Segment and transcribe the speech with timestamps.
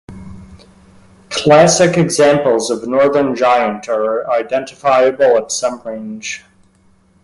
[1.29, 6.43] Classic examples of northern giant are identifiable at some range.